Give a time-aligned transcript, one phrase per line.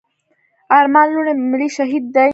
[0.79, 2.29] ارمان لوڼي ملي شهيد دی.